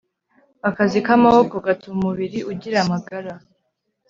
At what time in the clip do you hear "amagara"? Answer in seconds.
2.83-3.33